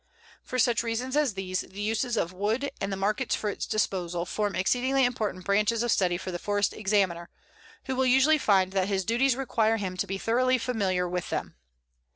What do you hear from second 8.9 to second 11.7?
duties require him to be thoroughly familiar with them.